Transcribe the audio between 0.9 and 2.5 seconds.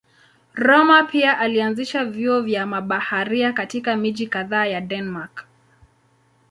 pia alianzisha vyuo